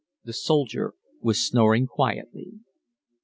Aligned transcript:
The 0.23 0.33
soldier 0.33 0.95
was 1.21 1.39
snoring 1.45 1.85
quietly. 1.85 2.53